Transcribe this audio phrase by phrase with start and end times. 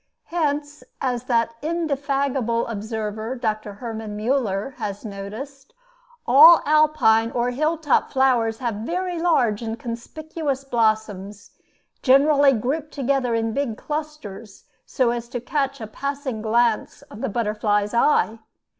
[0.33, 3.73] Hence, as that indefatigable observer, Dr.
[3.73, 5.75] Hermann Müller, has noticed,
[6.25, 11.51] all Alpine or hill top flowers have very large and conspicuous blossoms,
[12.01, 17.29] generally grouped together in big clusters so as to catch a passing glance of the
[17.29, 18.39] butterfly's eye.